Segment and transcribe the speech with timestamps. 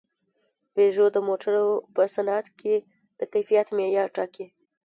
[0.73, 2.75] پيژو د موټرو په صنعت کې
[3.19, 4.45] د کیفیت معیار ټاکي.